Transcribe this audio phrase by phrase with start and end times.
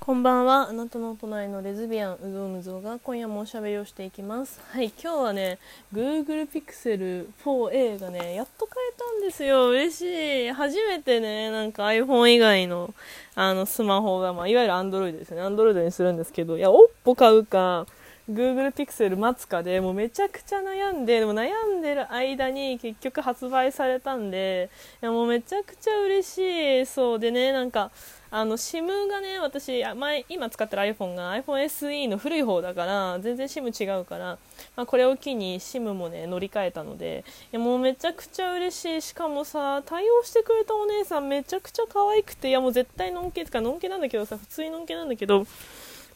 [0.00, 0.68] こんばんは。
[0.70, 4.58] あなたの隣のレズビアン、うぞうむぞうが今夜もおしゃべりをしていきます。
[4.72, 5.58] はい、今日はね、
[5.92, 9.68] Google Pixel 4a がね、やっと買えたんですよ。
[9.68, 10.50] 嬉しい。
[10.50, 12.94] 初めてね、なんか iPhone 以外の、
[13.34, 15.42] あの、スマホが、まあ、いわゆる Android ですね。
[15.42, 17.86] Android にするんですけど、いや、Oppo 買うか、
[18.30, 24.70] Google Pixel 待つかで、もうめちゃくちゃ悩んで、でも悩んでる間に結局発売されたんで、
[25.02, 26.86] いや、もうめちゃくちゃ嬉しい。
[26.86, 27.90] そうでね、なんか、
[28.30, 34.38] あの SIM がね私前今使ってる iPhone が iPhone SE の古い方だから全然 SIM 違うから、
[34.76, 39.02] まあ、これを機に SIM もね乗り換えたのでいやもうめちゃくちゃ嬉しい。
[39.08, 45.46] しかもさ対応してくれたお姉さんめちゃくちゃ可愛くていやもう絶対のんけつかのんけなんだけどさ普通にのんけなんだけど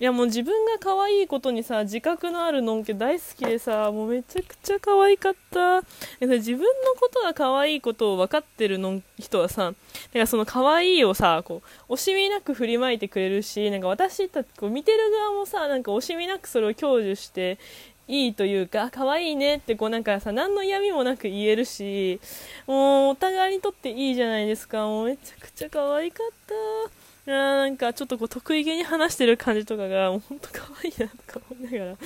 [0.02, 5.80] いやもう自分が可愛いことにさ自覚のあるのんけ大好きでさもうめちゃくちゃ可愛かった。
[6.20, 6.66] 自分の
[6.98, 9.76] ことが可愛いことを分かってるの人はさだか
[10.14, 17.60] らその可愛いをさこう惜しみなく振りまいてくれるしなんか私たちこう見てる側もさなんか惜しみなくそれを享受して
[18.08, 22.20] いいというか可愛いねってこうなんかさ何の嫌味もなく言えるし
[22.66, 24.78] もうお互いにとっていいじゃないですか。
[24.78, 27.01] もうめちゃくちゃ可愛かった。
[27.24, 31.96] いやなんかちょっとこう得意げに話してる感じとかが、もうほんと可愛いなとか思いながら、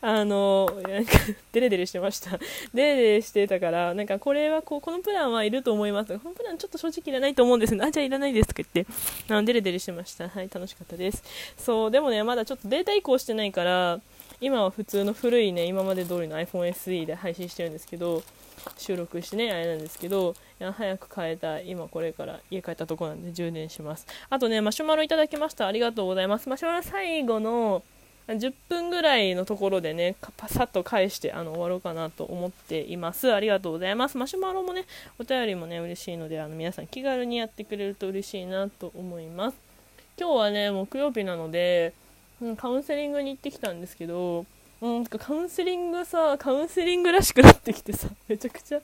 [0.00, 1.12] あの、なんか、
[1.52, 2.38] デレデレしてました。
[2.72, 6.18] デレデレしてたから、なんかこれはこう、このプランはいると思います。
[6.18, 8.92] このプランちょっと正直いらないと思うんですあ、じゃあいらないですとか言って、
[9.28, 10.30] あのデレデレしてました。
[10.30, 11.22] はい、楽しかったです。
[11.58, 14.00] そう、でもね、まだちょっとデータ移行してないから、
[14.40, 18.22] 今は普通の古いね、今まで通りの iPhone SE で配信してるんですけど、
[18.76, 21.70] 収録してね、あれなんですけど、いや早く変えたい。
[21.70, 24.06] 今これから家帰ったとこなんで充電します。
[24.30, 25.66] あとね、マシュマロいただきました。
[25.66, 26.48] ありがとうございます。
[26.48, 27.82] マシュマロ最後の
[28.28, 33.32] 10分ぐらいのところでね、パサッと返してあの終わろうかなと思っています。
[33.32, 34.16] ありがとうございます。
[34.16, 34.84] マシュマロもね、
[35.18, 39.56] お便りもね、嬉しいので、あの皆さん気軽にやってくれると嬉しいなと思います。
[40.18, 41.94] 今日はね、木曜日なので、
[42.56, 44.46] カウンセリングに行ってきたんですけど、
[44.82, 48.80] うん、カウンセリングさ、カウンセリングらしくなってきてさ、 めちゃくちゃ、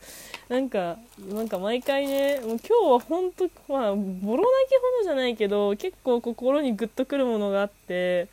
[0.49, 0.97] なんか、
[1.29, 8.29] なんか毎回ね、もう今日は本当、まあ、ボロ泣きほどじゃないけど、結構心にグッとくるものがあって、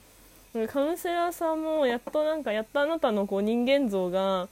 [0.72, 4.48] カウンセラーさんもやっとなんか、やっとあなたのこう人間像が、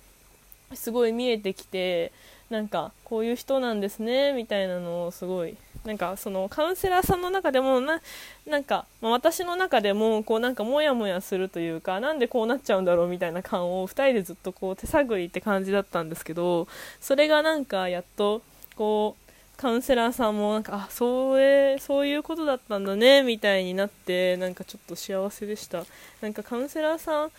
[0.73, 2.11] すごい見えてきて、
[2.53, 5.57] なんか、こういう人なんですね、みたいなのをすごい。
[5.85, 7.99] なんかそのカウンセラーさんの中でもな
[8.47, 16.69] なんか、まあ、私の中でもこうなんかモヤモヤするというかなんでこうなっちゃうんだろうみたいな感を2人でずっとこう手探りって感じだったんですけど
[17.01, 18.41] それがなんかやっと
[18.77, 25.85] こうカウンセラーさんもなんかあそうえそういうことだったんだねみたいになってなんかちょっと幸せでした。
[26.21, 27.31] なんかカウンセラーさん本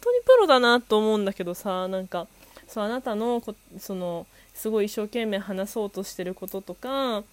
[0.00, 2.26] 当にプロだなと思うんだけどさなんか
[2.70, 7.24] そうあなたのこそのすごい一生懸命話そうとしてることとか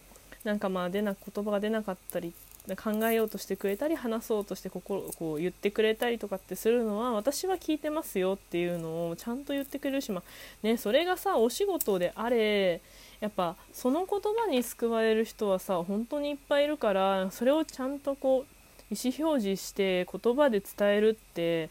[0.44, 2.34] なんかまあ出な言葉が出なかったり
[2.76, 10.24] 考えようとしてくれたり話そうとして心こう言ってくれたりとかってするのは私は聞いてますよっていうのをちゃんと言ってくれるし、まあ
[10.64, 12.82] ね、それがさお仕事であれ
[13.20, 21.70] やっぱその言葉に救われる人はさ本当にいっぱいいるからそれをちゃんとこう意思表示して言葉で伝えるって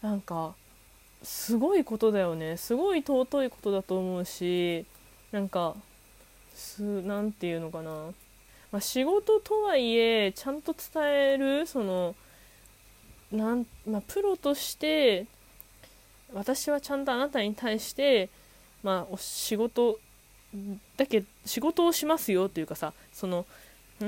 [0.00, 0.54] なんか
[1.22, 2.56] すごいことだよね。
[2.56, 4.84] すごい尊いことだと思うし
[5.30, 5.74] なんか
[6.54, 7.90] すなんていうのかな、
[8.70, 12.14] まあ、仕事とはいえちゃんと伝えるその
[13.30, 15.26] なん、まあ、プロとして
[16.34, 18.28] 私はちゃんとあなたに対して、
[18.82, 19.98] まあ、お仕事
[20.96, 23.46] だけ仕事をしますよというかさその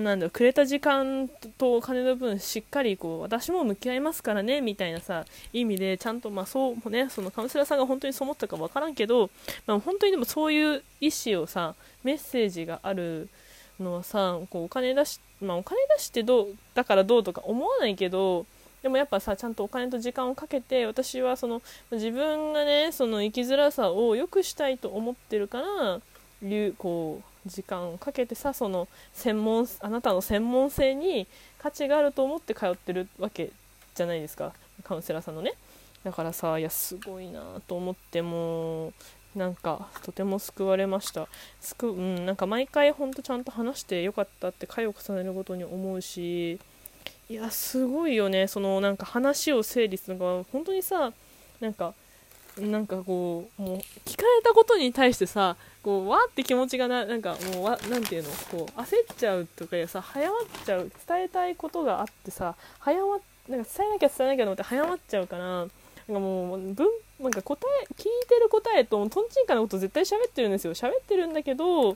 [0.03, 1.29] なんだくれた時間
[1.59, 9.31] とお金の分しっかりこう私も向き合いますからねみたいなさ意味でちゃんとまあそうもねそのカウンセラーさんが本当にそう思ったか分からんけど、
[9.67, 13.29] まあ、本当にでもそういう意思をさメッセージがある
[13.81, 18.47] のはさこうお金出し、まあ、お金出してどうだからどうとか思わないけど
[18.83, 26.01] でもやっぱさちゃんとお金と時間をかけて私はその自分がねその生きづらさを良くしたいと思ってるから
[26.77, 31.27] こう時間をかけてさその専門あなたの専門性に
[31.59, 33.51] 価値があると思って通ってるわけ
[33.95, 34.53] じゃないですか。
[34.83, 35.55] カウンセラーさんのね。
[36.03, 38.93] だからさいやすごいなと思っても
[39.35, 41.29] なんかとても救われました。
[41.61, 46.59] すく、うん、なんか毎回ほんとちゃんと話してよかったって回を重ねるごとに思うし。
[47.31, 48.47] いやすごいよね。
[48.47, 51.13] そのなんか話を整理するのが本当にさ
[51.61, 51.95] なんか
[52.59, 63.19] なんかこうもう聞かれたことに対してさこうわーって気持ちがななんかもうわなんていうのこう焦っちゃうとかさ早まっちゃう伝えたいことがあってさ早ま
[63.49, 65.73] なんか伝えなきゃ伝えなきゃと思って早まっちゃうからなんか
[66.13, 66.89] もう文
[67.21, 70.75] なんか答え聞いてる答えととんちんかなこと絶対喋ってるんですよ。
[70.75, 71.95] 喋ってるんだけど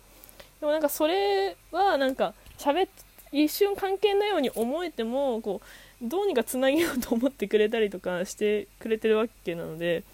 [0.60, 2.88] でもなんかそれはなんか喋
[3.32, 5.66] 一瞬関係ないように思えてもこう
[6.00, 10.04] どうにかつなげようと思ってくれたりとかしてくれてるわけなので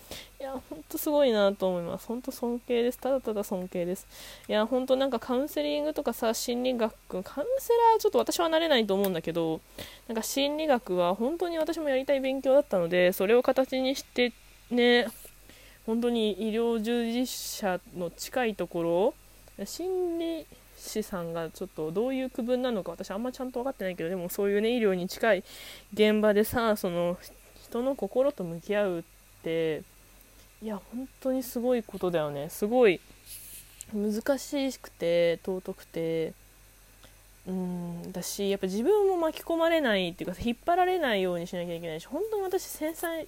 [0.40, 2.06] いやほんとすごいなと思います。
[2.06, 2.98] 本当尊敬です。
[2.98, 4.06] ただただ尊敬です。
[4.48, 6.92] いや本当なんかカウンセリングとかさ心理学
[7.22, 9.60] カウンセラーちょっと私はなれないと思うんだけど
[10.08, 14.32] なんか心理学は本当に私もやりたい勉強だったのでそれを形にして
[14.70, 15.06] ね
[15.86, 19.14] 本当に医療従事者の近いとこ
[19.56, 20.46] ろ心理
[20.76, 25.44] 師さんがちょっとどういう区分なのか私あんまちゃんと分かってないけどでもそういうね医療に近い
[25.92, 27.16] 現場でさその
[27.62, 29.02] 人の心と向き合うっ
[29.42, 29.82] て
[30.62, 32.48] いや本当にすごいことだよね。
[32.48, 33.00] すごい
[33.92, 36.32] 難しくて尊くて
[37.46, 43.26] うんだしやっぱ自分も巻き込まれないっていうか引っ張られないようにしなきゃいけないし本当に私繊細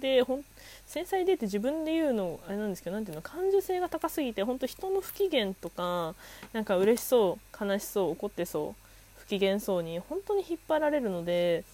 [0.00, 0.44] でほん
[0.86, 6.14] 繊細でって自分で言うのあれなんですけど何ていうの感受性が高すぎて本当人の不機嫌とか
[6.52, 11.64] なんか嬉しそう悲しそう怒ってそう不機嫌そうに本当に引っ張られるので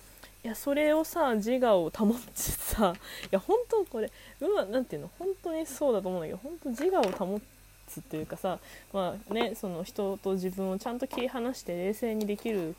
[0.44, 2.94] いやそれをさ自我を保ってさ
[3.24, 4.10] いや本当これ
[4.40, 7.40] うわなんていうの本当にそうだと思うんだけど本当自我を保
[7.86, 8.58] つっていうかさ
[8.92, 12.74] まあねその人と自分をちゃんと切り離して冷静にできる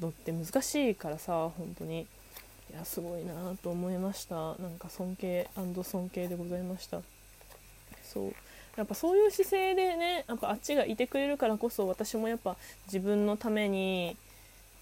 [0.00, 2.06] のって難しいからさ本当に。
[2.74, 4.34] いやすごいなと思いました。
[4.34, 7.00] なんか尊敬尊敬でございました。
[8.02, 8.34] そう。
[8.76, 12.56] やっぱそういう姿勢でねやっぱあっちがいてくれるからこそ私もやっぱ
[12.86, 14.16] 自分のために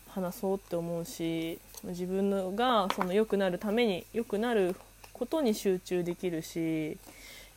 [0.08, 4.74] 話そうって思うし自分のがその良くなるために良くなる
[5.12, 6.96] ことに集中できるし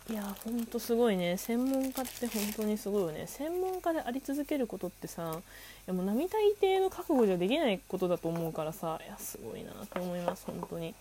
[0.07, 1.35] いやほんとすごいね。
[1.35, 3.25] 専門家って本当にすごいよね。
[3.25, 5.41] 専門家であり続けることってさい
[5.87, 10.93] やもう並大抵の覚悟じゃできないことだと思うからさいやすごいなと思います本当に。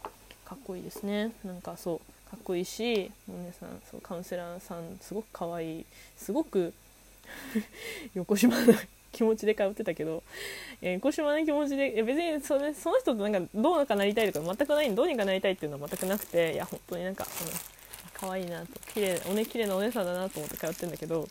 [0.47, 1.33] かっこいいですね。
[1.45, 5.87] なんかそうかっこいいしお姉さんそうカウンセラーさんすごく可愛いい
[6.17, 6.73] すごく
[8.15, 8.75] 横島な
[9.13, 10.23] 気持ちで通ってたけど、
[10.81, 17.74] えー、横島な気持ちでいや別にそれその人となんかどうかなりたいとか全くないどうにかなりたいっていうのは全くなくていや本当になんか、うん。
[18.25, 18.67] 可愛いなと。
[18.95, 21.29] 綺麗おね綺麗なお姉さんだなと思って通ってんだけど。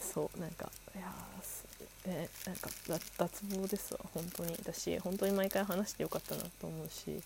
[0.00, 1.10] そうなんかいや
[2.04, 2.68] えなんか
[3.18, 4.00] 脱帽ですわ。
[4.14, 4.56] 本当に。
[4.64, 7.20] だし本当に毎回話してよかったなと思うし。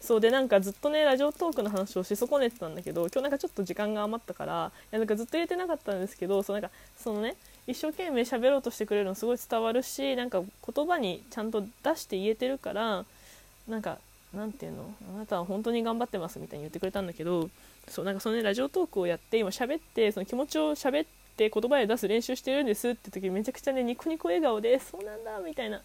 [0.00, 7.34] そうでなんかずっとねラジオトークの話をし損ねてたんだけど今日なんかちょっと時間が余ったからいやなんかずっと入れてなかったんですけどそうなんかそのね
[7.66, 13.04] 一生懸命喋ろうとしてくれるのすごい伝わるしなんか言葉にちゃんと出して言えてるから
[13.66, 13.98] なんか
[14.34, 14.94] なんていうの？
[15.14, 17.48] あなたは本当に頑張ってますみたいに言ってくれたんだけど
[17.88, 25.80] そうなんかその、ね、ラジオトークをやって今喋ってその気持ちを喋って言葉で出す練習してるんですって時めちゃくちゃねニコニコ笑顔でそうなんだみたいな。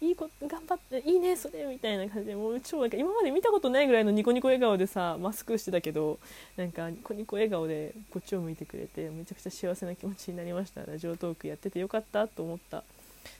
[0.00, 6.20] いいこ頑張っていいねそれみたいな感じでもう超なんか今まで見たことないぐらいのニコニコ笑顔でさマスクしてたけど
[6.56, 10.82] なんかニコニコ笑顔でこっちを向いてくれてめちゃくちゃ幸せな気持ちになりました。
[10.86, 12.84] ラジオトークやっててよかったと思った。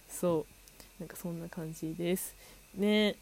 [0.09, 0.47] そ
[0.99, 1.01] う。
[1.01, 2.35] なんかそんな感じです。
[2.75, 3.15] ね。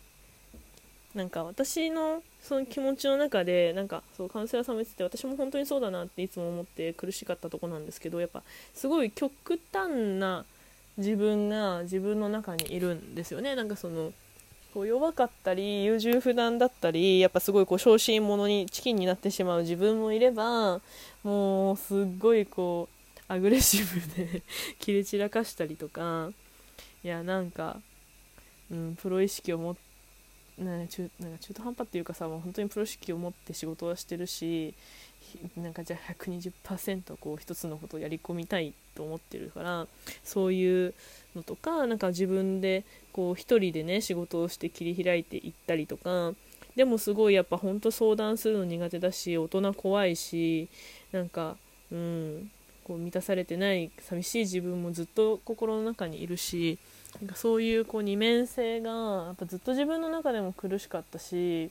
[1.16, 8.42] なんか私のその気持ちの中でなんかそうカウンセラーさんも言ってて私も本当にそうだなっていつも思って苦しかったとこなんですけどやっぱ
[8.74, 10.44] すごい極端な
[10.98, 13.54] 自分が自分の中にいるんですよね。
[13.54, 14.12] なんかその
[14.74, 20.82] こう弱かったり優柔不断だったりやっぱすごいこう小心者にチキンになってしまう自分もいれば
[21.24, 24.42] もうすっごいこうアグレッシブで
[24.78, 26.30] 切れ散らかしたりとか
[27.02, 27.80] いやなんか、
[28.70, 29.85] うん、プロ意識を持って
[30.58, 34.74] な中なんか中途半端っていうかさもう本当にプロ意識を持って仕事はしてるし
[35.56, 39.86] なんかじゃあ120%こう一つのことをやり込みたいと思ってるから
[40.24, 40.94] そういう
[41.34, 46.32] のとかなんか自分でこう一人でね仕事をして切り開いていったりとか
[46.74, 50.68] でもすごいやっぱ本当相談するの苦手だし大人怖いし
[51.12, 51.56] なんか
[51.90, 52.50] うん
[52.84, 56.78] こう満たされてない寂しい自分もずっと心の中にいるし
[57.20, 61.70] なんかそういうこう二面性がやっぱずっと自分の中でも苦しかったし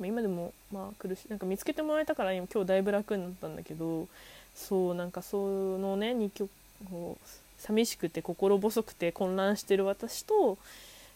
[0.00, 4.08] 今でもまあ苦しいなんか見つけてもらえたから今今日だいぶ楽になったんだけど
[4.54, 5.36] そうなんかそ
[5.78, 6.50] のね2曲
[6.90, 10.58] こう寂しくて心細くて混乱してる私と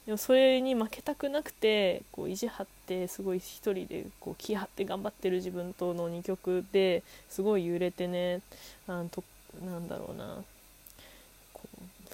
[0.07, 8.41] でもそれに負けたくなくてこう意地張ってすごい一人でこう気張って頑張ってる自分との2曲ですごい揺れてね
[8.87, 9.25] あと
[9.65, 10.45] なんだろうな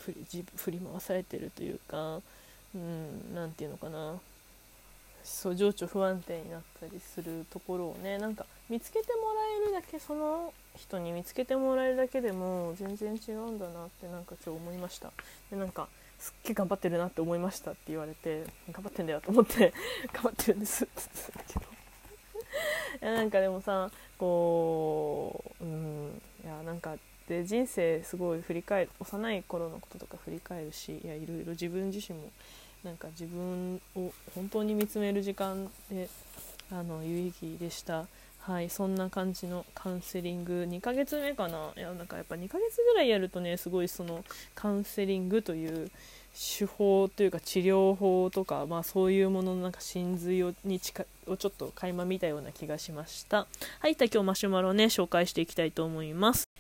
[0.02, 2.20] 振り振り回されてるというか
[2.74, 4.18] 何、うん、て言うのかな。
[5.24, 15.12] そう情緒不安定になったりするところをねなんか見つけてもらえるだけその人に見つけてもらえるだけでも全然違うんだなってなんか今日思いました。
[15.50, 19.72] でなんかすっげえ頑張ってるなって思いましたって言われて頑張ってんだよと思って
[20.12, 21.72] 頑張ってるんですって言ったけど。
[23.02, 32.30] いやなんかでもさこううんいやなんかって人生すごい振り返る幼い頃のこととか振り返るしいやいろいろ自分自身も
[32.84, 36.08] なんか自分を本当に見つめる時間で
[36.70, 38.06] あの有意義でした。
[38.40, 40.66] はい、そんな感じのカウンセリング。
[40.68, 41.70] 2ヶ月目かな？
[41.76, 44.24] いやなんかやっぱ2ヶ月ぐらいやるとねすごいその
[44.56, 45.92] カウンセリングという
[46.34, 53.46] 手法というか治療法とか、まあ、そういうもののなんか真髄をに近をちょっと垣間見たような気がしました。
[53.78, 56.51] はいじゃあ今日マシュマロね紹介していきたいと思います。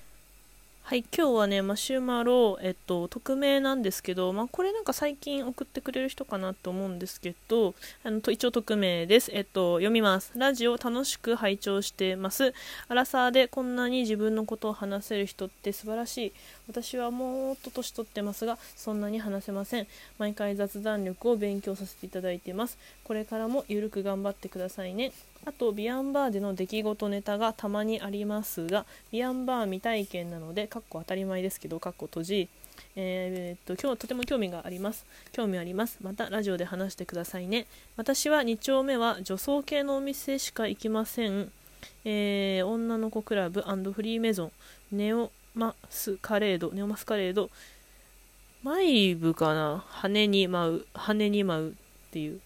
[0.92, 9.30] はい、今日はね、マシュマロ、えっと、匿名なんですけど、まあ、これなんか最近送ってくれる人かなと思うんですけど、あの一応匿名です。
[9.32, 10.32] えっと、読みます。
[10.36, 12.52] ラジオ楽しく拝聴してます。
[12.88, 16.32] アラサーでこんなに自分のことを話せる人って素晴らしい。
[16.68, 19.86] 私はもっと年取ってますが、そんなに話せません。
[20.18, 22.76] 毎回雑談力を勉強させていただいてます。
[23.04, 25.12] これからもゆるく頑張ってくださいね。
[25.44, 32.48] あとビアンバーでの出来事ネタがたまにありますがビアンバー未体験なのでかっこ当たり前ですけどかっこ閉じ
[32.94, 35.06] えー、っと今日とても興味があります。
[35.32, 35.98] 興味あります。
[36.02, 37.66] またラジオで話してくださいね。
[37.96, 41.50] 私は2丁目は女装系のお店しか行きません、
[42.04, 44.52] えー、女の子クラブフリーメゾン。
[44.92, 46.70] ネオマスカレード。
[46.70, 47.50] ネオマスカレード。
[48.62, 49.84] マイブかな？
[49.88, 50.86] 羽に舞う。
[50.94, 51.72] 羽に舞うっ
[52.10, 52.40] ていう。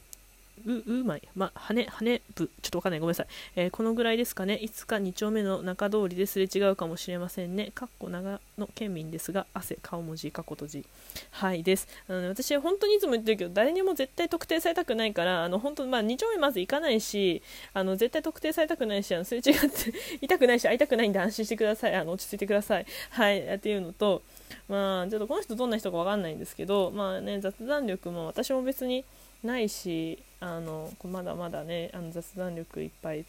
[0.64, 1.22] う、うまい。
[1.34, 3.00] ま、羽、羽部、ちょっとわかんない。
[3.00, 3.26] ごめんなさい。
[3.56, 4.56] えー、このぐらいですかね。
[4.56, 7.72] いつか2丁目の中通りですれ違うかもしれませんね。
[7.74, 10.84] かっこ長野県民ですが、汗、顔文字、かっこ閉じ。
[11.30, 11.88] はいです。
[12.08, 17.42] あの私、本当にいつも言ってるけど、誰にも絶対特定されたくないから、あの、本当、まあ、2丁目まず行かないし、
[17.74, 21.94] あの、絶対特定されたくないし、あの、すれ違って 痛くないし、会いたくないんで安心してください。
[21.94, 22.86] あの、落ち着いてください。
[23.10, 24.22] はい、っていうのと、
[24.68, 29.04] まあ、ちょっとこの人どんな人かわかんないんですけど、まあね、雑談力も私も別に
[29.42, 33.24] ないし、あのまだまだねあの雑談力いっぱい。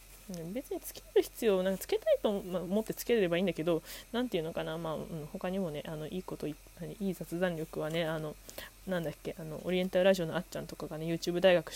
[0.54, 6.56] 別につける必要なんかつけたいと思ってつければいいんだけど何ていうのかな、まあうん、他にもねあのいいことい
[7.00, 8.36] い雑談力はねあの
[8.86, 11.76] なんだっけあのオリエンタルラジオのあっちゃんとかがね YouTube 大学し